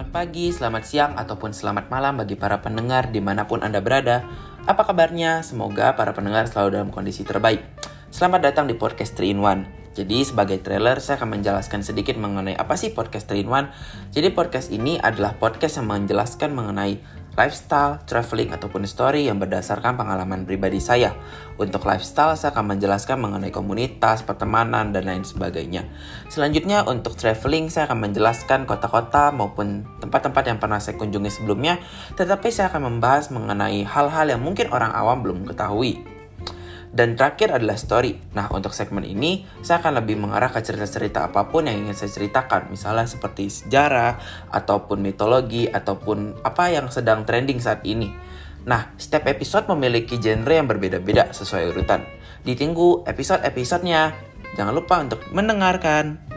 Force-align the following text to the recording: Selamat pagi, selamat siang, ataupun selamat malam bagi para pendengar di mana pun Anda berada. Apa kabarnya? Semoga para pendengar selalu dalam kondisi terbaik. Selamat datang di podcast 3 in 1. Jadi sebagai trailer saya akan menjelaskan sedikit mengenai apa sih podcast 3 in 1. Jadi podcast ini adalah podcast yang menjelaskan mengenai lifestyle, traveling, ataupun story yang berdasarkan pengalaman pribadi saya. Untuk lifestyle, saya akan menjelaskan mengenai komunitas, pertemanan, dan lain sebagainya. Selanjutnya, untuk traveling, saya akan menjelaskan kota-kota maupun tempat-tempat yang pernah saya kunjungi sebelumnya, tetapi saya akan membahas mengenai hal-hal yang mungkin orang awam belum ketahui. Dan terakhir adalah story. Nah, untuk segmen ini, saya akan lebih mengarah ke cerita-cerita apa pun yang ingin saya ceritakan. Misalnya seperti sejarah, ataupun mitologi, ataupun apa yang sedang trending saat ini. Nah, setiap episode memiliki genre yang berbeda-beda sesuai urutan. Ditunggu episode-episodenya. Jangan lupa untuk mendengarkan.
Selamat 0.00 0.16
pagi, 0.16 0.48
selamat 0.48 0.84
siang, 0.88 1.12
ataupun 1.12 1.52
selamat 1.52 1.92
malam 1.92 2.16
bagi 2.16 2.32
para 2.32 2.64
pendengar 2.64 3.12
di 3.12 3.20
mana 3.20 3.44
pun 3.44 3.60
Anda 3.60 3.84
berada. 3.84 4.24
Apa 4.64 4.88
kabarnya? 4.88 5.44
Semoga 5.44 5.92
para 5.92 6.16
pendengar 6.16 6.48
selalu 6.48 6.72
dalam 6.72 6.88
kondisi 6.88 7.20
terbaik. 7.20 7.60
Selamat 8.08 8.48
datang 8.48 8.64
di 8.64 8.72
podcast 8.72 9.12
3 9.12 9.28
in 9.28 9.44
1. 9.44 10.00
Jadi 10.00 10.24
sebagai 10.24 10.56
trailer 10.64 11.04
saya 11.04 11.20
akan 11.20 11.36
menjelaskan 11.36 11.84
sedikit 11.84 12.16
mengenai 12.16 12.56
apa 12.56 12.80
sih 12.80 12.96
podcast 12.96 13.28
3 13.28 13.44
in 13.44 13.52
1. 13.52 14.16
Jadi 14.16 14.28
podcast 14.32 14.72
ini 14.72 14.96
adalah 14.96 15.36
podcast 15.36 15.84
yang 15.84 15.92
menjelaskan 15.92 16.48
mengenai 16.48 16.96
lifestyle, 17.40 17.96
traveling, 18.04 18.52
ataupun 18.52 18.84
story 18.84 19.32
yang 19.32 19.40
berdasarkan 19.40 19.96
pengalaman 19.96 20.44
pribadi 20.44 20.76
saya. 20.76 21.16
Untuk 21.56 21.88
lifestyle, 21.88 22.36
saya 22.36 22.52
akan 22.52 22.76
menjelaskan 22.76 23.16
mengenai 23.16 23.48
komunitas, 23.48 24.20
pertemanan, 24.20 24.92
dan 24.92 25.08
lain 25.08 25.24
sebagainya. 25.24 25.88
Selanjutnya, 26.28 26.84
untuk 26.84 27.16
traveling, 27.16 27.72
saya 27.72 27.88
akan 27.88 28.12
menjelaskan 28.12 28.68
kota-kota 28.68 29.32
maupun 29.32 29.88
tempat-tempat 30.04 30.44
yang 30.52 30.58
pernah 30.60 30.76
saya 30.76 31.00
kunjungi 31.00 31.32
sebelumnya, 31.32 31.80
tetapi 32.20 32.52
saya 32.52 32.68
akan 32.68 32.92
membahas 32.92 33.32
mengenai 33.32 33.88
hal-hal 33.88 34.28
yang 34.28 34.44
mungkin 34.44 34.68
orang 34.68 34.92
awam 34.92 35.24
belum 35.24 35.48
ketahui. 35.48 36.19
Dan 36.90 37.14
terakhir 37.14 37.54
adalah 37.54 37.78
story. 37.78 38.18
Nah, 38.34 38.50
untuk 38.50 38.74
segmen 38.74 39.06
ini, 39.06 39.46
saya 39.62 39.78
akan 39.78 40.02
lebih 40.02 40.18
mengarah 40.18 40.50
ke 40.50 40.58
cerita-cerita 40.58 41.30
apa 41.30 41.46
pun 41.46 41.70
yang 41.70 41.86
ingin 41.86 41.94
saya 41.94 42.10
ceritakan. 42.10 42.66
Misalnya 42.66 43.06
seperti 43.06 43.46
sejarah, 43.46 44.18
ataupun 44.50 44.98
mitologi, 44.98 45.70
ataupun 45.70 46.42
apa 46.42 46.74
yang 46.74 46.90
sedang 46.90 47.22
trending 47.22 47.62
saat 47.62 47.86
ini. 47.86 48.10
Nah, 48.66 48.92
setiap 48.98 49.30
episode 49.30 49.70
memiliki 49.70 50.18
genre 50.18 50.50
yang 50.52 50.66
berbeda-beda 50.66 51.30
sesuai 51.30 51.70
urutan. 51.72 52.02
Ditunggu 52.42 53.06
episode-episodenya. 53.06 54.12
Jangan 54.58 54.74
lupa 54.74 54.98
untuk 54.98 55.22
mendengarkan. 55.30 56.29